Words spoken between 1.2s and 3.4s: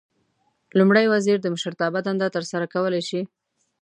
د مشرتابه دنده ترسره کولای شي.